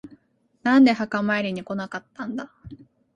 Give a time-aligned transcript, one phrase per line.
[0.63, 2.51] なんで墓参りに来なかったんだ。